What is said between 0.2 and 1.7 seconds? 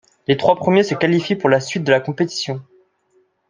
Les trois premiers se qualifient pour la